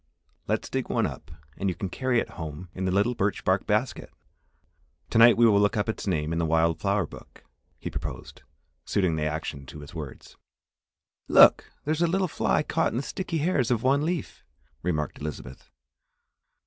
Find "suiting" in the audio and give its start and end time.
8.83-9.15